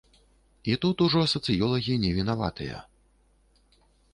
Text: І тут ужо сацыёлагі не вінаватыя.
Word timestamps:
І 0.71 0.77
тут 0.85 1.03
ужо 1.07 1.21
сацыёлагі 1.35 1.99
не 2.07 2.11
вінаватыя. 2.21 2.77